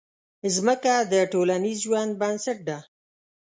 [0.43, 2.77] مځکه د ټولنیز ژوند بنسټ ده.